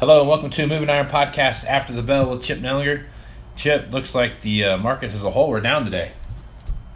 Hello 0.00 0.20
and 0.20 0.28
welcome 0.28 0.48
to 0.50 0.64
Moving 0.64 0.88
Iron 0.88 1.08
Podcast 1.08 1.64
After 1.64 1.92
the 1.92 2.04
Bell 2.04 2.30
with 2.30 2.44
Chip 2.44 2.60
Nellinger. 2.60 3.06
Chip, 3.56 3.90
looks 3.90 4.14
like 4.14 4.42
the 4.42 4.62
uh, 4.62 4.76
markets 4.76 5.12
as 5.12 5.24
a 5.24 5.30
whole 5.32 5.50
were 5.50 5.60
down 5.60 5.84
today. 5.84 6.12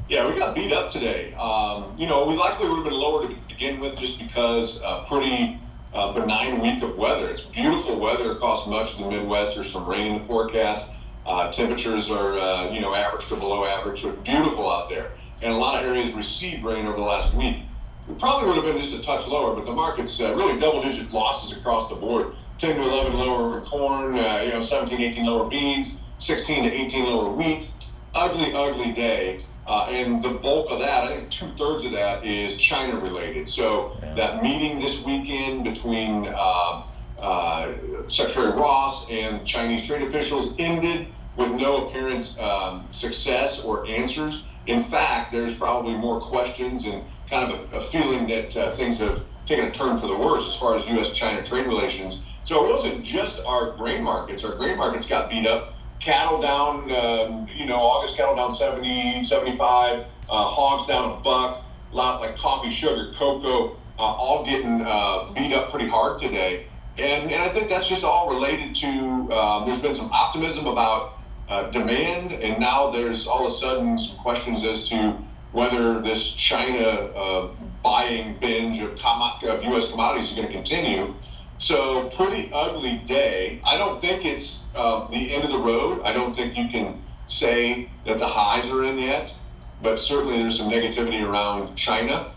Yeah, 0.09 0.31
we 0.31 0.39
got 0.39 0.55
beat 0.55 0.73
up 0.73 0.93
today. 0.93 1.35
Um, 1.35 1.99
you 1.99 2.07
know, 2.07 2.25
we 2.27 2.37
likely 2.37 2.69
would 2.69 2.77
have 2.77 2.85
been 2.85 2.93
lower 2.93 3.27
to 3.27 3.35
begin 3.49 3.81
with 3.81 3.99
just 3.99 4.21
because 4.21 4.81
uh, 4.83 5.05
pretty 5.07 5.59
uh, 5.93 6.13
benign 6.13 6.61
week 6.61 6.81
of 6.85 6.97
weather. 6.97 7.29
It's 7.29 7.41
beautiful 7.41 7.99
weather 7.99 8.31
across 8.31 8.69
much 8.69 8.93
of 8.93 9.01
the 9.01 9.11
Midwest. 9.11 9.57
There's 9.57 9.73
some 9.73 9.85
rain 9.85 10.13
in 10.13 10.23
the 10.23 10.29
forecast. 10.29 10.89
Uh, 11.27 11.51
temperatures 11.51 12.09
are, 12.09 12.39
uh, 12.39 12.71
you 12.71 12.81
know, 12.81 12.95
average 12.95 13.27
to 13.27 13.35
below 13.35 13.65
average. 13.65 14.03
So 14.03 14.13
beautiful 14.13 14.71
out 14.71 14.89
there. 14.89 15.11
And 15.43 15.53
a 15.53 15.57
lot 15.57 15.83
of 15.83 15.91
areas 15.91 16.13
received 16.13 16.63
rain 16.63 16.87
over 16.87 16.99
the 16.99 17.03
last 17.03 17.35
week. 17.35 17.65
We 18.07 18.15
probably 18.15 18.49
would 18.51 18.65
have 18.65 18.73
been 18.73 18.81
just 18.81 18.95
a 18.95 19.03
touch 19.03 19.27
lower, 19.27 19.57
but 19.57 19.65
the 19.65 19.73
market's 19.73 20.21
uh, 20.21 20.33
really 20.37 20.61
double-digit 20.61 21.13
losses 21.13 21.59
across 21.59 21.89
the 21.89 21.97
board. 21.97 22.37
10 22.63 22.77
to 22.77 22.83
11 22.83 23.15
lower 23.15 23.61
corn, 23.63 24.17
uh, 24.17 24.41
you 24.45 24.53
know, 24.53 24.61
17, 24.61 25.01
18 25.01 25.25
lower 25.25 25.51
beans, 25.51 25.97
16 26.21 26.63
to 26.63 26.73
18 26.73 27.07
lower 27.07 27.29
wheat. 27.29 27.69
Ugly, 28.15 28.55
ugly 28.55 28.93
day. 28.93 29.45
Uh, 29.67 29.87
and 29.91 30.23
the 30.23 30.29
bulk 30.29 30.71
of 30.71 30.79
that, 30.79 31.03
I 31.03 31.17
think 31.17 31.29
two 31.29 31.49
thirds 31.59 31.85
of 31.85 31.91
that 31.91 32.25
is 32.25 32.57
China 32.59 33.01
related. 33.01 33.49
So 33.49 33.97
that 34.15 34.45
meeting 34.45 34.79
this 34.79 35.03
weekend 35.03 35.65
between 35.65 36.29
uh, 36.29 36.85
uh, 37.19 37.73
Secretary 38.07 38.53
Ross 38.53 39.11
and 39.11 39.45
Chinese 39.45 39.85
trade 39.85 40.03
officials 40.03 40.55
ended 40.61 41.09
with 41.37 41.51
no 41.51 41.89
apparent 41.89 42.39
um, 42.39 42.87
success 42.93 43.61
or 43.65 43.89
answers. 43.89 44.45
In 44.69 44.85
fact, 44.85 45.33
there's 45.33 45.55
probably 45.55 45.97
more 45.97 46.21
questions 46.21 46.87
and 46.87 47.03
kind 47.29 47.53
of 47.53 47.73
a, 47.73 47.79
a 47.79 47.91
feeling 47.91 48.29
that 48.29 48.57
uh, 48.57 48.71
things 48.71 48.99
have 48.99 49.21
taken 49.47 49.65
a 49.65 49.71
turn 49.73 49.99
for 49.99 50.07
the 50.07 50.17
worse 50.17 50.47
as 50.47 50.55
far 50.55 50.77
as 50.77 50.87
U.S. 50.87 51.11
China 51.11 51.45
trade 51.45 51.67
relations. 51.67 52.21
So 52.45 52.65
it 52.65 52.71
wasn't 52.71 53.05
just 53.05 53.41
our 53.41 53.73
grain 53.77 54.03
markets. 54.03 54.45
Our 54.45 54.57
grain 54.57 54.77
markets 54.77 55.07
got 55.07 55.31
beat 55.31 55.47
up. 55.47 55.75
Cattle 56.01 56.41
down, 56.41 56.91
um, 56.91 57.49
you 57.55 57.67
know, 57.67 57.77
August 57.77 58.17
cattle 58.17 58.35
down 58.35 58.53
70, 58.53 59.23
75, 59.23 60.01
uh, 60.01 60.05
hogs 60.29 60.89
down 60.89 61.13
a 61.13 61.21
buck, 61.23 61.65
a 61.93 61.95
lot 61.95 62.21
like 62.21 62.37
coffee, 62.37 62.73
sugar, 62.73 63.13
cocoa, 63.17 63.77
uh, 63.99 64.03
all 64.03 64.45
getting 64.45 64.83
uh, 64.83 65.31
beat 65.33 65.53
up 65.53 65.71
pretty 65.71 65.87
hard 65.87 66.21
today. 66.21 66.67
And, 66.99 67.31
and 67.31 67.43
I 67.43 67.49
think 67.51 67.69
that's 67.69 67.89
just 67.89 68.03
all 68.03 68.29
related 68.29 68.75
to 68.77 68.89
um, 69.33 69.69
there's 69.69 69.81
been 69.81 69.95
some 69.95 70.11
optimism 70.11 70.67
about 70.67 71.21
uh, 71.49 71.71
demand, 71.71 72.33
and 72.33 72.59
now 72.59 72.91
there's 72.91 73.27
all 73.27 73.47
of 73.47 73.53
a 73.53 73.57
sudden 73.57 73.99
some 73.99 74.17
questions 74.17 74.65
as 74.65 74.89
to 74.89 75.17
whether 75.53 76.01
this 76.01 76.33
China 76.33 76.85
uh, 76.85 77.51
buying 77.85 78.37
binge 78.41 78.81
of, 78.81 78.99
com- 78.99 79.39
of 79.45 79.63
U.S. 79.65 79.91
commodities 79.91 80.31
is 80.31 80.37
going 80.37 80.49
to 80.49 80.53
continue. 80.53 81.15
So 81.63 82.11
pretty 82.17 82.51
ugly 82.53 82.97
day. 83.07 83.61
I 83.65 83.77
don't 83.77 84.01
think 84.01 84.25
it's 84.25 84.65
uh, 84.75 85.07
the 85.07 85.33
end 85.33 85.45
of 85.45 85.53
the 85.53 85.61
road. 85.61 86.03
I 86.03 86.13
don't 86.13 86.35
think 86.35 86.57
you 86.59 86.69
can 86.69 87.01
say 87.29 87.89
that 88.05 88.19
the 88.19 88.27
highs 88.27 88.69
are 88.69 88.85
in 88.85 88.99
yet, 88.99 89.33
but 89.81 89.97
certainly 89.97 90.43
there's 90.43 90.59
some 90.59 90.69
negativity 90.69 91.23
around 91.23 91.77
China. 91.77 92.33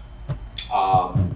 Um, 0.71 1.35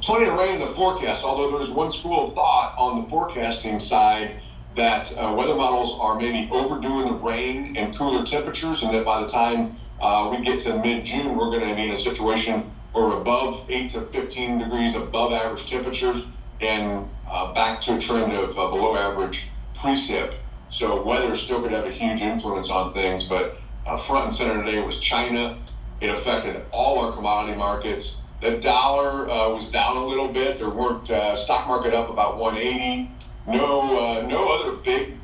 plenty 0.00 0.26
of 0.26 0.38
rain 0.38 0.60
in 0.60 0.68
the 0.68 0.72
forecast, 0.76 1.24
although 1.24 1.58
there's 1.58 1.70
one 1.70 1.90
school 1.90 2.28
of 2.28 2.34
thought 2.34 2.76
on 2.78 3.02
the 3.02 3.10
forecasting 3.10 3.80
side 3.80 4.40
that 4.76 5.10
uh, 5.18 5.34
weather 5.36 5.56
models 5.56 5.98
are 6.00 6.14
maybe 6.14 6.48
overdoing 6.52 7.08
the 7.08 7.18
rain 7.18 7.76
and 7.76 7.98
cooler 7.98 8.24
temperatures, 8.24 8.84
and 8.84 8.94
that 8.94 9.04
by 9.04 9.20
the 9.20 9.28
time 9.28 9.76
uh, 10.00 10.28
we 10.30 10.44
get 10.44 10.60
to 10.60 10.78
mid-June, 10.78 11.36
we're 11.36 11.50
going 11.50 11.68
to 11.68 11.74
be 11.74 11.82
in 11.82 11.90
a 11.90 11.96
situation 11.96 12.70
where 12.92 13.10
above 13.18 13.68
8 13.68 13.90
to 13.90 14.02
15 14.02 14.58
degrees 14.60 14.94
above 14.94 15.32
average 15.32 15.68
temperatures 15.68 16.22
and 16.60 17.08
uh, 17.28 17.52
back 17.54 17.80
to 17.82 17.96
a 17.96 18.00
trend 18.00 18.32
of 18.32 18.50
uh, 18.50 18.68
below 18.70 18.96
average 18.96 19.46
precip. 19.76 20.34
So 20.68 21.02
weather 21.02 21.36
still 21.36 21.62
to 21.62 21.68
have 21.70 21.86
a 21.86 21.90
huge 21.90 22.20
influence 22.20 22.70
on 22.70 22.92
things, 22.92 23.24
but 23.24 23.58
uh, 23.86 23.96
front 23.96 24.26
and 24.26 24.34
center 24.34 24.62
today 24.64 24.80
was 24.80 24.98
China. 24.98 25.58
It 26.00 26.10
affected 26.10 26.64
all 26.70 26.98
our 26.98 27.12
commodity 27.12 27.56
markets. 27.56 28.18
The 28.40 28.58
dollar 28.58 29.30
uh, 29.30 29.54
was 29.54 29.70
down 29.70 29.96
a 29.96 30.06
little 30.06 30.28
bit. 30.28 30.58
There 30.58 30.70
weren't 30.70 31.10
uh, 31.10 31.36
stock 31.36 31.66
market 31.66 31.92
up 31.92 32.08
about 32.08 32.38
180. 32.38 33.10
No, 33.46 33.98
uh, 33.98 34.26
no 34.26 34.48
other 34.48 34.76
big 34.76 35.16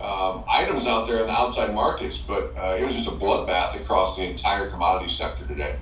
um, 0.00 0.44
items 0.48 0.86
out 0.86 1.06
there 1.06 1.18
in 1.18 1.28
the 1.28 1.32
outside 1.32 1.74
markets, 1.74 2.18
but 2.18 2.52
it 2.78 2.84
was 2.84 2.94
just 2.94 3.08
a 3.08 3.12
bloodbath 3.12 3.80
across 3.80 4.16
the 4.16 4.22
entire 4.22 4.68
commodity 4.70 5.12
sector 5.12 5.46
today. 5.46 5.76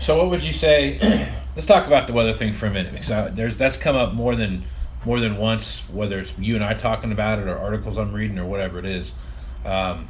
So, 0.00 0.16
what 0.16 0.30
would 0.30 0.42
you 0.42 0.52
say? 0.52 1.28
Let's 1.58 1.66
talk 1.66 1.88
about 1.88 2.06
the 2.06 2.12
weather 2.12 2.32
thing 2.32 2.52
for 2.52 2.66
a 2.66 2.70
minute 2.70 2.92
because 2.92 3.34
there's 3.34 3.56
that's 3.56 3.76
come 3.76 3.96
up 3.96 4.14
more 4.14 4.36
than 4.36 4.64
more 5.04 5.18
than 5.18 5.36
once, 5.36 5.80
whether 5.90 6.20
it's 6.20 6.30
you 6.38 6.54
and 6.54 6.64
I 6.64 6.74
talking 6.74 7.10
about 7.10 7.40
it 7.40 7.48
or 7.48 7.58
articles 7.58 7.98
I'm 7.98 8.12
reading 8.12 8.38
or 8.38 8.46
whatever 8.46 8.78
it 8.78 8.84
is. 8.84 9.10
Um, 9.64 10.08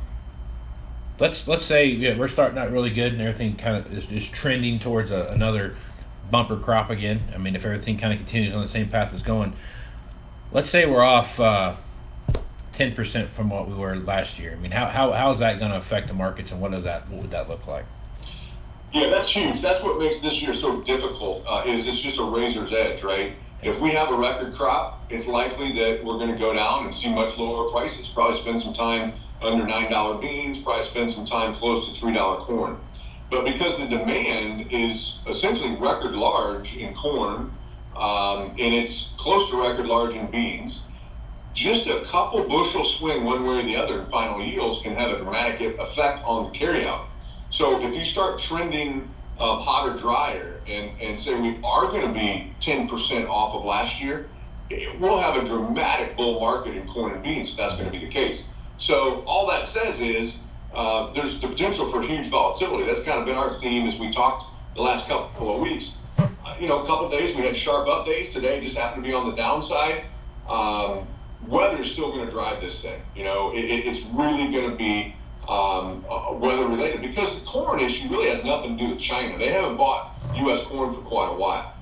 let's 1.19 1.48
let's 1.48 1.64
say 1.64 1.86
yeah, 1.86 2.19
we're 2.19 2.28
starting 2.28 2.59
out 2.59 2.70
really 2.70 2.91
good 2.91 3.14
and 3.14 3.22
everything 3.22 3.56
kind 3.56 3.78
of 3.78 3.91
is, 3.94 4.12
is 4.12 4.28
trending 4.28 4.78
towards 4.78 5.10
a, 5.10 5.22
another 5.31 5.75
bumper 6.31 6.59
crop 6.59 6.91
again. 6.91 7.22
I 7.34 7.38
mean, 7.38 7.56
if 7.56 7.65
everything 7.65 7.97
kind 7.97 8.12
of 8.12 8.19
continues 8.19 8.54
on 8.54 8.60
the 8.60 8.69
same 8.69 8.91
path 8.91 9.15
it's 9.15 9.22
going, 9.22 9.54
let's 10.53 10.69
say 10.69 10.84
we're 10.84 11.03
off 11.03 11.41
uh, 11.41 11.76
ten 12.75 12.92
uh, 12.92 12.94
percent 12.94 13.30
from 13.30 13.48
what 13.48 13.70
we 13.70 13.75
were 13.75 13.97
last 13.97 14.38
year. 14.38 14.53
I 14.53 14.56
mean, 14.56 14.72
how 14.72 14.84
how 14.84 15.12
how 15.12 15.30
is 15.30 15.38
that 15.38 15.59
going 15.59 15.70
to 15.70 15.78
affect 15.78 16.09
the 16.09 16.15
markets 16.15 16.53
and 16.53 16.60
what 16.60 16.72
does 16.72 16.84
that 16.84 17.09
what 17.09 17.22
would 17.22 17.30
that 17.30 17.48
look 17.48 17.66
like? 17.66 17.86
Yeah, 18.93 19.10
that's 19.10 19.28
huge. 19.28 19.60
That's 19.60 19.82
what 19.84 19.99
makes 19.99 20.21
this 20.21 20.41
year 20.41 20.54
so 20.54 20.81
difficult. 20.81 21.44
Uh, 21.47 21.62
is 21.66 21.87
it's 21.87 22.00
just 22.00 22.19
a 22.19 22.25
razor's 22.25 22.72
edge, 22.72 23.03
right? 23.03 23.34
If 23.62 23.78
we 23.81 23.91
have 23.91 24.10
a 24.10 24.16
record 24.16 24.54
crop, 24.54 25.04
it's 25.10 25.26
likely 25.26 25.72
that 25.72 26.04
we're 26.04 26.16
going 26.16 26.34
to 26.34 26.41
go 26.41 26.54
down 26.54 26.84
and 26.87 26.94
see 26.94 27.12
much 27.12 27.37
lower 27.37 27.71
prices. 27.71 28.09
Probably 28.09 28.41
spend 28.41 28.62
some 28.62 28.72
time 28.72 29.12
under 29.43 29.66
nine 29.66 29.91
dollar 29.91 30.19
beans. 30.19 30.59
Probably 30.59 30.84
spend 30.84 31.12
some 31.12 31.27
time 31.27 31.54
close 31.54 31.87
to 31.88 32.00
three 32.00 32.15
dollar 32.15 32.44
corn. 32.44 32.78
But 33.31 33.44
because 33.44 33.77
the 33.77 33.87
demand 33.87 34.69
is 34.71 35.19
essentially 35.28 35.77
record 35.77 36.15
large 36.15 36.77
in 36.77 36.94
corn, 36.94 37.53
um, 37.94 38.54
and 38.59 38.75
it's 38.75 39.10
close 39.19 39.50
to 39.50 39.60
record 39.60 39.87
large 39.87 40.15
in 40.15 40.31
beans, 40.31 40.84
just 41.53 41.88
a 41.88 42.04
couple 42.06 42.48
bushel 42.48 42.87
swing 42.87 43.25
one 43.25 43.44
way 43.44 43.60
or 43.60 43.62
the 43.65 43.77
other 43.77 44.00
in 44.00 44.10
final 44.10 44.43
yields 44.43 44.81
can 44.81 44.94
have 44.94 45.10
a 45.10 45.19
dramatic 45.19 45.60
effect 45.78 46.25
on 46.25 46.50
the 46.50 46.59
carryout. 46.59 47.08
So 47.50 47.82
if 47.82 47.94
you 47.94 48.04
start 48.04 48.41
trending 48.41 49.09
hotter, 49.38 49.97
drier, 49.97 50.60
and, 50.66 50.91
and 51.00 51.19
say 51.19 51.38
we 51.38 51.59
are 51.64 51.86
going 51.86 52.06
to 52.06 52.12
be 52.12 52.53
10% 52.60 53.28
off 53.28 53.54
of 53.54 53.64
last 53.64 54.00
year, 54.00 54.28
it 54.70 54.98
will 55.00 55.19
have 55.19 55.36
a 55.36 55.47
dramatic 55.47 56.16
bull 56.16 56.41
market 56.41 56.76
in 56.76 56.86
corn 56.88 57.14
and 57.14 57.22
beans 57.22 57.50
if 57.50 57.56
that's 57.56 57.75
going 57.75 57.86
to 57.86 57.91
be 57.91 58.04
the 58.04 58.12
case. 58.12 58.47
So 58.76 59.22
all 59.26 59.47
that 59.48 59.66
says 59.66 59.98
is 60.00 60.34
uh, 60.75 61.12
there's 61.14 61.41
the 61.41 61.48
potential 61.48 61.91
for 61.91 62.03
huge 62.03 62.28
volatility. 62.28 62.84
That's 62.84 63.03
kind 63.03 63.19
of 63.19 63.26
been 63.26 63.36
our 63.36 63.54
theme 63.60 63.88
as 63.88 63.98
we 63.98 64.12
talked 64.12 64.44
the 64.76 64.82
last 64.82 65.06
couple 65.06 65.54
of 65.54 65.60
weeks. 65.60 65.97
Uh, 66.19 66.28
you 66.60 66.69
know, 66.69 66.84
a 66.84 66.86
couple 66.86 67.09
days 67.09 67.34
we 67.34 67.42
had 67.42 67.56
sharp 67.56 67.88
up 67.88 68.04
days. 68.04 68.32
Today 68.32 68.60
just 68.60 68.76
happened 68.76 69.03
to 69.04 69.09
be 69.09 69.15
on 69.15 69.28
the 69.30 69.36
downside. 69.36 70.04
Um, 70.48 71.06
weather 71.47 71.80
is 71.80 71.91
still 71.91 72.12
going 72.12 72.26
to 72.26 72.30
drive 72.30 72.60
this 72.60 72.82
thing. 72.82 73.00
You 73.16 73.25
know, 73.25 73.54
it, 73.54 73.65
it's 73.65 74.03
really 74.06 74.53
going 74.53 74.70
to 74.70 74.76
be 74.76 75.16
um, 75.48 76.04
uh, 76.10 76.32
weather 76.32 76.69
related 76.69 77.00
because 77.00 77.38
the 77.38 77.44
corn 77.47 77.81
issue 77.81 78.09
really 78.09 78.28
has 78.28 78.44
nothing 78.44 78.76
to 78.76 78.84
do 78.84 78.91
with 78.91 79.00
China. 79.00 79.38
They 79.38 79.50
haven't 79.50 79.78
bought 79.78 80.14
U.S. 80.36 80.62
corn 80.66 80.94
for 80.94 81.00
quite 81.00 81.31
a 81.31 81.34
while, 81.34 81.75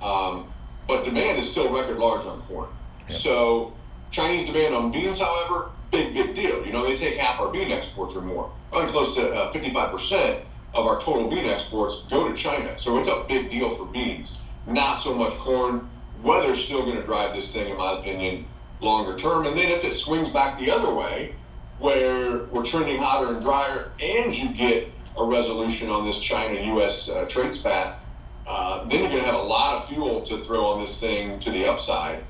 um, 0.00 0.52
but 0.86 1.04
demand 1.04 1.40
is 1.40 1.50
still 1.50 1.72
record 1.72 1.98
large 1.98 2.24
on 2.24 2.40
corn. 2.42 2.68
So 3.10 3.74
Chinese 4.12 4.46
demand 4.46 4.74
on 4.74 4.92
beans, 4.92 5.18
however, 5.18 5.70
big 5.90 6.14
big 6.14 6.36
deal. 6.36 6.64
You 6.64 6.72
know 6.72 6.84
they 6.84 6.96
take 6.96 7.18
half 7.18 7.40
our 7.40 7.48
bean 7.48 7.72
exports 7.72 8.14
or 8.14 8.20
more, 8.20 8.52
probably 8.70 8.90
close 8.92 9.16
to 9.16 9.32
uh, 9.32 9.52
55% 9.52 10.42
of 10.74 10.86
our 10.86 11.00
total 11.00 11.28
bean 11.28 11.46
exports 11.46 12.02
go 12.10 12.28
to 12.28 12.34
China. 12.36 12.78
So 12.78 12.98
it's 12.98 13.08
a 13.08 13.24
big 13.28 13.50
deal 13.50 13.74
for 13.74 13.86
beans. 13.86 14.36
Not 14.66 14.96
so 15.02 15.12
much 15.14 15.32
corn. 15.34 15.90
Weather's 16.22 16.64
still 16.64 16.82
going 16.82 16.96
to 16.96 17.02
drive 17.02 17.34
this 17.34 17.52
thing, 17.52 17.70
in 17.70 17.76
my 17.76 17.98
opinion, 17.98 18.44
longer 18.80 19.16
term. 19.16 19.46
And 19.46 19.56
then 19.56 19.70
if 19.70 19.82
it 19.84 19.94
swings 19.94 20.28
back 20.28 20.58
the 20.58 20.70
other 20.70 20.92
way, 20.92 21.34
where 21.78 22.44
we're 22.44 22.64
trending 22.64 22.98
hotter 22.98 23.34
and 23.34 23.42
drier, 23.42 23.92
and 24.00 24.34
you 24.34 24.52
get 24.52 24.88
a 25.16 25.24
resolution 25.24 25.90
on 25.90 26.06
this 26.06 26.18
China-U.S. 26.18 27.08
Uh, 27.08 27.24
trade 27.26 27.54
spat, 27.54 28.00
uh, 28.46 28.84
then 28.84 29.00
you're 29.00 29.10
going 29.10 29.22
to 29.22 29.26
have 29.26 29.34
a 29.34 29.42
lot 29.42 29.82
of 29.82 29.88
fuel 29.88 30.22
to 30.22 30.42
throw 30.44 30.66
on 30.66 30.84
this 30.84 30.98
thing 30.98 31.38
to 31.40 31.50
the 31.50 31.66
upside. 31.66 32.24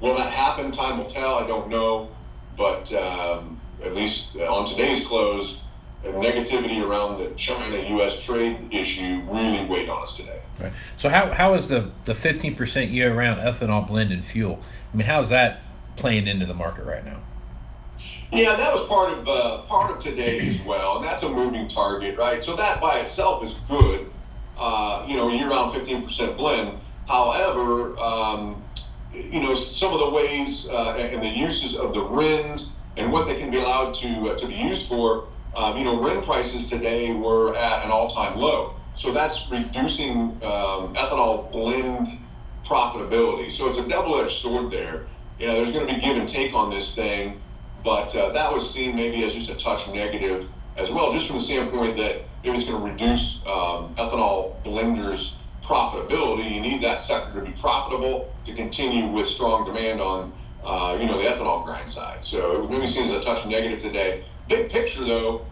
Will 0.00 0.14
that 0.16 0.32
happen? 0.32 0.70
Time 0.70 0.98
will 0.98 1.10
tell. 1.10 1.34
I 1.34 1.46
don't 1.46 1.68
know, 1.68 2.10
but 2.56 2.92
um, 2.92 3.60
at 3.82 3.94
least 3.94 4.36
on 4.36 4.66
today's 4.66 5.06
close, 5.06 5.58
negativity 6.04 6.84
around 6.84 7.18
the 7.18 7.30
China-U.S. 7.34 8.22
trade 8.22 8.68
issue 8.70 9.22
really 9.26 9.64
weighed 9.66 9.88
on 9.88 10.02
us 10.02 10.16
today. 10.16 10.40
Right. 10.60 10.72
So 10.96 11.08
how, 11.08 11.32
how 11.32 11.54
is 11.54 11.68
the 11.68 11.90
the 12.04 12.14
15% 12.14 12.92
year-round 12.92 13.40
ethanol 13.40 13.86
blend 13.86 14.12
in 14.12 14.22
fuel? 14.22 14.60
I 14.92 14.96
mean, 14.96 15.06
how's 15.06 15.30
that 15.30 15.62
playing 15.96 16.26
into 16.26 16.46
the 16.46 16.54
market 16.54 16.84
right 16.84 17.04
now? 17.04 17.20
Yeah, 18.32 18.56
that 18.56 18.74
was 18.74 18.86
part 18.88 19.12
of 19.12 19.28
uh, 19.28 19.62
part 19.62 19.90
of 19.90 20.02
today 20.02 20.40
as 20.40 20.60
well, 20.62 20.96
and 20.96 21.04
that's 21.04 21.22
a 21.22 21.28
moving 21.28 21.68
target, 21.68 22.18
right? 22.18 22.42
So 22.42 22.56
that 22.56 22.80
by 22.80 22.98
itself 23.00 23.44
is 23.44 23.54
good. 23.68 24.10
Uh, 24.56 25.04
you 25.08 25.16
know, 25.16 25.30
year-round 25.30 25.74
15% 25.74 26.36
blend. 26.36 26.78
However, 27.06 27.98
um, 27.98 28.62
you 29.12 29.40
know, 29.40 29.54
some 29.56 29.92
of 29.92 30.00
the 30.00 30.10
ways 30.10 30.68
uh, 30.68 30.94
and 30.94 31.22
the 31.22 31.28
uses 31.28 31.76
of 31.76 31.92
the 31.92 32.00
RINs 32.00 32.70
and 32.96 33.12
what 33.12 33.26
they 33.26 33.36
can 33.36 33.50
be 33.50 33.58
allowed 33.58 33.94
to 33.96 34.30
uh, 34.30 34.38
to 34.38 34.46
be 34.46 34.54
used 34.54 34.88
for. 34.88 35.28
Um, 35.56 35.76
you 35.76 35.84
know, 35.84 36.00
RIN 36.00 36.22
prices 36.22 36.68
today 36.68 37.12
were 37.12 37.56
at 37.56 37.84
an 37.84 37.90
all-time 37.92 38.36
low, 38.36 38.74
so 38.96 39.12
that's 39.12 39.48
reducing 39.50 40.32
um, 40.42 40.94
ethanol 40.94 41.52
blend 41.52 42.18
profitability. 42.66 43.52
So 43.52 43.68
it's 43.68 43.78
a 43.78 43.88
double-edged 43.88 44.32
sword 44.32 44.72
there. 44.72 45.06
You 45.38 45.46
know, 45.46 45.54
there's 45.54 45.70
going 45.70 45.86
to 45.86 45.94
be 45.94 46.00
give 46.00 46.16
and 46.16 46.28
take 46.28 46.54
on 46.54 46.70
this 46.70 46.94
thing, 46.94 47.40
but 47.84 48.16
uh, 48.16 48.32
that 48.32 48.52
was 48.52 48.72
seen 48.72 48.96
maybe 48.96 49.22
as 49.24 49.34
just 49.34 49.50
a 49.50 49.54
touch 49.54 49.86
negative 49.88 50.48
as 50.76 50.90
well, 50.90 51.12
just 51.12 51.26
from 51.28 51.36
the 51.36 51.42
standpoint 51.42 51.96
that 51.98 52.22
it 52.42 52.50
was 52.50 52.64
going 52.64 52.80
to 52.80 52.90
reduce 52.90 53.40
um, 53.46 53.94
ethanol 53.96 54.60
blenders' 54.64 55.34
profitability. 55.62 56.52
You 56.52 56.60
need 56.60 56.82
that 56.82 57.00
sector 57.00 57.40
to 57.40 57.46
be 57.46 57.52
profitable 57.52 58.32
to 58.46 58.54
continue 58.54 59.06
with 59.06 59.28
strong 59.28 59.64
demand 59.64 60.00
on, 60.00 60.32
uh, 60.64 60.98
you 61.00 61.06
know, 61.06 61.18
the 61.18 61.24
ethanol 61.24 61.64
grind 61.64 61.88
side. 61.88 62.24
So 62.24 62.52
it 62.52 62.60
was 62.60 62.70
maybe 62.70 62.86
seen 62.86 63.06
as 63.06 63.12
a 63.12 63.22
touch 63.22 63.46
negative 63.46 63.80
today. 63.80 64.24
Big 64.48 64.70
picture, 64.70 65.04
though, 65.04 65.46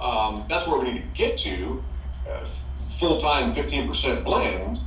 um, 0.00 0.44
that's 0.48 0.66
where 0.66 0.78
we 0.78 0.92
need 0.92 1.00
to 1.00 1.18
get 1.18 1.38
to. 1.38 1.82
Uh, 2.28 2.46
full-time 2.98 3.54
15% 3.54 4.24
blend, 4.24 4.78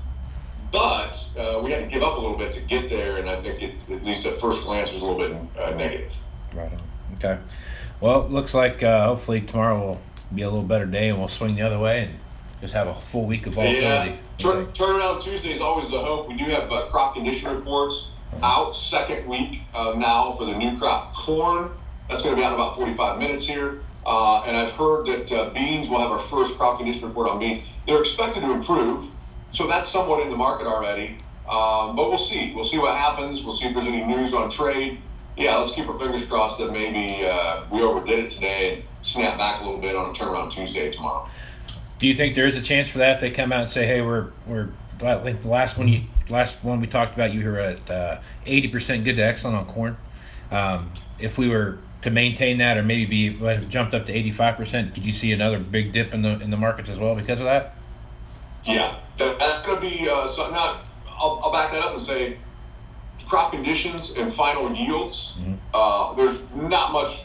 but 0.71 1.17
uh, 1.37 1.59
we 1.63 1.71
had 1.71 1.83
to 1.83 1.87
give 1.87 2.03
up 2.03 2.17
a 2.17 2.19
little 2.19 2.37
bit 2.37 2.53
to 2.53 2.61
get 2.61 2.89
there, 2.89 3.17
and 3.17 3.29
I 3.29 3.41
think 3.41 3.61
it, 3.61 3.75
at 3.89 4.03
least 4.03 4.25
at 4.25 4.39
first 4.39 4.63
glance 4.63 4.91
was 4.91 5.01
a 5.01 5.05
little 5.05 5.19
bit 5.19 5.61
uh, 5.61 5.71
negative. 5.71 6.11
Right 6.53 6.71
on. 6.71 6.90
Okay. 7.15 7.37
Well, 7.99 8.25
it 8.25 8.31
looks 8.31 8.53
like 8.53 8.81
uh, 8.83 9.07
hopefully 9.07 9.41
tomorrow 9.41 9.79
will 9.79 10.01
be 10.33 10.41
a 10.41 10.49
little 10.49 10.63
better 10.63 10.85
day, 10.85 11.09
and 11.09 11.19
we'll 11.19 11.27
swing 11.27 11.55
the 11.55 11.61
other 11.61 11.79
way 11.79 12.05
and 12.05 12.19
just 12.61 12.73
have 12.73 12.87
a 12.87 12.95
full 12.95 13.25
week 13.25 13.47
of 13.47 13.53
volatility. 13.53 14.11
Yeah, 14.11 14.17
Turn, 14.37 14.65
turnaround 14.67 15.21
Tuesday 15.21 15.53
is 15.53 15.61
always 15.61 15.89
the 15.89 15.99
hope. 15.99 16.27
We 16.27 16.35
do 16.35 16.45
have 16.45 16.71
uh, 16.71 16.87
crop 16.87 17.13
condition 17.13 17.53
reports 17.55 18.09
out 18.41 18.75
second 18.75 19.27
week 19.27 19.61
uh, 19.73 19.93
now 19.95 20.35
for 20.37 20.45
the 20.45 20.53
new 20.53 20.77
crop 20.77 21.15
corn. 21.15 21.71
That's 22.09 22.23
going 22.23 22.35
to 22.35 22.41
be 22.41 22.43
out 22.43 22.53
in 22.53 22.55
about 22.55 22.75
45 22.75 23.19
minutes 23.19 23.45
here. 23.45 23.81
Uh, 24.05 24.43
and 24.43 24.57
I've 24.57 24.71
heard 24.71 25.05
that 25.07 25.31
uh, 25.31 25.49
beans 25.51 25.89
will 25.89 25.99
have 25.99 26.11
our 26.11 26.23
first 26.23 26.57
crop 26.57 26.77
condition 26.77 27.07
report 27.07 27.29
on 27.29 27.39
beans. 27.39 27.59
They're 27.85 27.99
expected 27.99 28.41
to 28.41 28.51
improve, 28.51 29.11
so 29.51 29.67
that's 29.67 29.87
somewhat 29.87 30.23
in 30.23 30.29
the 30.31 30.37
market 30.37 30.65
already. 30.65 31.17
Um, 31.47 31.95
but 31.95 32.09
we'll 32.09 32.17
see. 32.17 32.53
We'll 32.55 32.65
see 32.65 32.79
what 32.79 32.95
happens. 32.97 33.43
We'll 33.43 33.55
see 33.55 33.67
if 33.67 33.75
there's 33.75 33.87
any 33.87 34.03
news 34.03 34.33
on 34.33 34.49
trade. 34.49 34.99
Yeah, 35.37 35.57
let's 35.57 35.73
keep 35.73 35.87
our 35.87 35.97
fingers 35.97 36.25
crossed 36.25 36.59
that 36.59 36.71
maybe 36.71 37.25
uh, 37.25 37.63
we 37.71 37.81
overdid 37.81 38.19
it 38.19 38.29
today 38.29 38.73
and 38.75 38.83
snap 39.01 39.37
back 39.37 39.61
a 39.61 39.63
little 39.63 39.79
bit 39.79 39.95
on 39.95 40.09
a 40.09 40.13
turnaround 40.13 40.51
Tuesday 40.51 40.91
tomorrow. 40.91 41.27
Do 41.99 42.07
you 42.07 42.15
think 42.15 42.35
there 42.35 42.47
is 42.47 42.55
a 42.55 42.61
chance 42.61 42.89
for 42.89 42.97
that? 42.97 43.15
If 43.15 43.21
they 43.21 43.31
come 43.31 43.51
out 43.51 43.61
and 43.61 43.69
say, 43.69 43.85
"Hey, 43.85 44.01
we're 44.01 44.31
we're," 44.45 44.69
think 44.99 45.41
the 45.41 45.47
last 45.47 45.77
one 45.77 45.87
you 45.87 46.03
last 46.29 46.57
one 46.63 46.81
we 46.81 46.87
talked 46.87 47.13
about, 47.13 47.33
you 47.33 47.45
were 47.45 47.59
at 47.59 47.89
uh, 47.89 48.19
eighty 48.45 48.67
percent 48.67 49.05
good 49.05 49.15
to 49.15 49.21
excellent 49.21 49.57
on 49.57 49.65
corn. 49.67 49.97
Um, 50.51 50.91
if 51.19 51.37
we 51.37 51.47
were 51.47 51.77
to 52.01 52.09
maintain 52.09 52.57
that, 52.57 52.77
or 52.77 52.83
maybe 52.83 53.05
be 53.05 53.67
jumped 53.67 53.93
up 53.93 54.07
to 54.07 54.13
eighty 54.13 54.31
five 54.31 54.57
percent, 54.57 54.93
could 54.93 55.05
you 55.05 55.13
see 55.13 55.31
another 55.31 55.59
big 55.59 55.93
dip 55.93 56.13
in 56.13 56.21
the 56.23 56.39
in 56.39 56.49
the 56.49 56.57
markets 56.57 56.89
as 56.89 56.97
well 56.97 57.15
because 57.15 57.39
of 57.39 57.45
that? 57.45 57.75
Yeah, 58.65 58.99
that, 59.17 59.39
that's 59.39 59.65
going 59.65 59.75
to 59.75 59.81
be 59.81 60.09
uh, 60.09 60.27
something. 60.27 60.53
Not, 60.53 60.83
I'll, 61.07 61.39
I'll 61.43 61.51
back 61.51 61.71
that 61.71 61.81
up 61.81 61.93
and 61.93 62.01
say 62.01 62.37
crop 63.31 63.53
conditions 63.53 64.11
and 64.17 64.33
final 64.33 64.75
yields. 64.75 65.35
Mm-hmm. 65.39 65.53
Uh, 65.73 66.13
there's 66.15 66.37
not 66.53 66.91
much, 66.91 67.21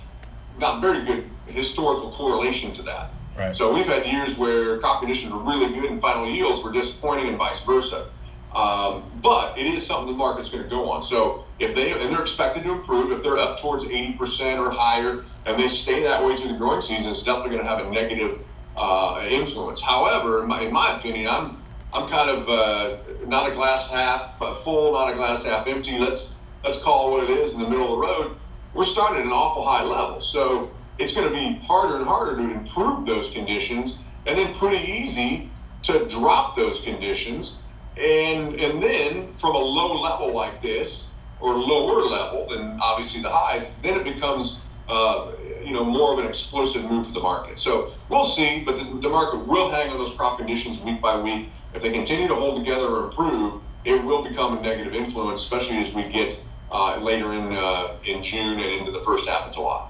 not 0.57 0.81
very 0.81 1.05
good 1.05 1.29
historical 1.49 2.13
correlation 2.13 2.73
to 2.77 2.83
that. 2.85 3.11
Right. 3.37 3.57
So 3.57 3.75
we've 3.75 3.87
had 3.87 4.07
years 4.07 4.39
where 4.39 4.79
crop 4.79 5.01
conditions 5.01 5.33
were 5.33 5.41
really 5.41 5.67
good 5.75 5.91
and 5.91 6.01
final 6.01 6.31
yields 6.31 6.63
were 6.63 6.71
disappointing, 6.71 7.27
and 7.27 7.37
vice 7.37 7.59
versa. 7.65 8.09
Um, 8.55 9.11
but 9.21 9.59
it 9.59 9.67
is 9.67 9.85
something 9.85 10.07
the 10.07 10.17
market's 10.17 10.49
going 10.49 10.63
to 10.63 10.71
go 10.71 10.89
on. 10.89 11.03
So 11.03 11.45
if 11.59 11.75
they 11.75 11.91
and 11.91 12.15
they're 12.15 12.23
expected 12.23 12.63
to 12.63 12.73
improve, 12.73 13.11
if 13.11 13.25
they're 13.25 13.39
up 13.39 13.59
towards 13.59 13.83
80% 13.83 14.61
or 14.61 14.71
higher, 14.71 15.25
and 15.45 15.61
they 15.61 15.69
stay 15.69 16.05
that 16.05 16.25
way 16.25 16.37
through 16.37 16.53
the 16.53 16.59
growing 16.59 16.83
season, 16.83 17.07
it's 17.07 17.25
definitely 17.25 17.57
going 17.57 17.65
to 17.65 17.69
have 17.69 17.85
a 17.85 17.91
negative 17.91 18.39
uh, 18.77 19.27
influence. 19.29 19.81
However, 19.81 20.43
in 20.43 20.49
my, 20.49 20.61
in 20.61 20.73
my, 20.73 20.97
opinion, 20.97 21.27
I'm 21.29 21.61
I'm 21.97 22.11
kind 22.11 22.29
of 22.29 22.49
uh, 22.51 22.99
not 23.27 23.51
a 23.51 23.55
glass 23.55 23.89
half 23.89 24.39
full, 24.39 24.93
not 24.93 25.11
a 25.11 25.15
glass 25.15 25.45
half 25.45 25.67
empty. 25.67 25.97
Let's 25.97 26.35
let's 26.63 26.79
call 26.79 27.11
what 27.11 27.25
it 27.25 27.31
is 27.31 27.55
in 27.55 27.59
the 27.59 27.67
middle 27.67 27.85
of 27.85 27.91
the 27.93 28.07
road. 28.07 28.37
We're 28.75 28.85
starting 28.85 29.21
at 29.21 29.25
an 29.25 29.33
awful 29.33 29.65
high 29.65 29.83
level, 29.83 30.21
so 30.21 30.71
it's 30.99 31.15
going 31.15 31.27
to 31.27 31.33
be 31.33 31.59
harder 31.67 31.97
and 31.97 32.05
harder 32.05 32.37
to 32.37 32.43
improve 32.43 33.07
those 33.07 33.31
conditions, 33.31 33.95
and 34.27 34.39
then 34.39 34.53
pretty 34.57 34.93
easy 34.93 35.51
to 35.85 36.07
drop 36.07 36.55
those 36.55 36.83
conditions. 36.83 37.57
And 37.97 38.61
and 38.61 38.83
then 38.83 39.35
from 39.41 39.55
a 39.55 39.59
low 39.59 39.99
level 39.99 40.35
like 40.35 40.61
this, 40.61 41.09
or 41.41 41.55
lower 41.55 42.03
level 42.03 42.47
than 42.51 42.79
obviously 42.83 43.23
the 43.23 43.31
highs, 43.31 43.71
then 43.83 43.99
it 43.99 44.05
becomes 44.05 44.61
uh, 44.87 45.33
you 45.65 45.73
know 45.73 45.83
more 45.83 46.13
of 46.13 46.19
an 46.19 46.27
explosive 46.27 46.85
move 46.85 47.07
for 47.07 47.13
the 47.15 47.21
market. 47.21 47.59
So 47.59 47.95
we'll 48.11 48.27
see, 48.27 48.65
but 48.67 48.77
the, 48.77 48.85
the 49.01 49.09
market 49.09 49.47
will 49.47 49.71
hang 49.71 49.89
on 49.89 49.97
those 49.97 50.15
crop 50.15 50.37
conditions 50.37 50.79
week 50.81 51.01
by 51.01 51.19
week. 51.19 51.49
If 51.77 51.83
they 51.83 51.93
continue 51.93 52.27
to 52.27 52.35
hold 52.35 52.59
together 52.59 52.87
or 52.87 53.05
improve, 53.05 53.61
it 53.85 54.03
will 54.03 54.25
become 54.25 54.57
a 54.57 54.63
negative 54.63 54.95
influence, 54.95 55.43
especially 55.43 55.77
as 55.77 55.93
we 55.93 56.05
get 56.05 56.35
uh, 56.73 56.97
later 56.97 57.35
in 57.35 57.53
uh, 57.53 57.99
in 58.07 58.23
June 58.23 58.59
and 58.59 58.81
into 58.81 58.93
the 58.93 59.03
first 59.05 59.29
half 59.29 59.49
of 59.49 59.55
July. 59.55 59.87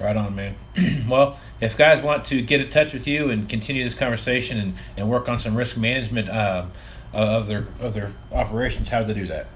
Right 0.00 0.16
on, 0.16 0.36
man. 0.36 0.54
well, 1.08 1.40
if 1.60 1.76
guys 1.76 2.00
want 2.00 2.24
to 2.26 2.40
get 2.40 2.60
in 2.60 2.70
touch 2.70 2.92
with 2.92 3.08
you 3.08 3.30
and 3.30 3.48
continue 3.48 3.82
this 3.82 3.94
conversation 3.94 4.60
and, 4.60 4.74
and 4.96 5.10
work 5.10 5.28
on 5.28 5.40
some 5.40 5.56
risk 5.56 5.76
management 5.76 6.28
uh, 6.28 6.66
of 7.12 7.48
their 7.48 7.66
of 7.80 7.94
their 7.94 8.12
operations, 8.30 8.88
how 8.88 9.02
do 9.02 9.12
they 9.12 9.20
do 9.20 9.26
that? 9.26 9.48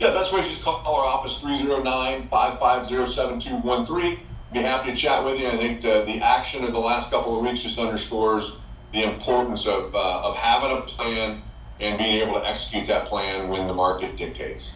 Yeah, 0.00 0.14
best 0.14 0.32
way 0.32 0.40
is 0.40 0.48
just 0.48 0.62
call 0.62 0.78
our 0.78 1.04
office 1.04 1.40
309-550-7213. 1.40 4.18
Be 4.54 4.60
happy 4.60 4.92
to 4.92 4.96
chat 4.96 5.22
with 5.22 5.38
you. 5.38 5.48
I 5.48 5.58
think 5.58 5.82
the, 5.82 6.06
the 6.06 6.22
action 6.22 6.64
of 6.64 6.72
the 6.72 6.78
last 6.78 7.10
couple 7.10 7.38
of 7.38 7.44
weeks 7.44 7.62
just 7.62 7.78
underscores 7.78 8.52
the 8.92 9.02
importance 9.04 9.66
of, 9.66 9.94
uh, 9.94 10.20
of 10.22 10.36
having 10.36 10.76
a 10.76 10.80
plan 10.82 11.42
and 11.80 11.98
being 11.98 12.22
able 12.22 12.40
to 12.40 12.46
execute 12.46 12.86
that 12.86 13.08
plan 13.08 13.48
when 13.48 13.66
the 13.66 13.74
market 13.74 14.16
dictates. 14.16 14.72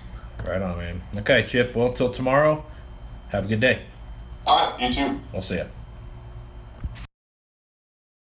Right 0.46 0.60
on, 0.60 0.78
man. 0.78 1.02
Okay, 1.16 1.44
Chip. 1.44 1.74
Well, 1.74 1.92
till 1.92 2.12
tomorrow, 2.12 2.64
have 3.28 3.44
a 3.44 3.48
good 3.48 3.60
day. 3.60 3.82
All 4.46 4.70
right, 4.70 4.80
you 4.80 4.92
too. 4.92 5.20
We'll 5.32 5.42
see 5.42 5.56
you. 5.56 5.66